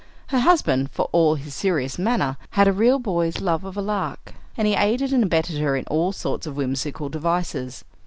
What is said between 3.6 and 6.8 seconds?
of a lark, and he aided and abetted her in all sorts of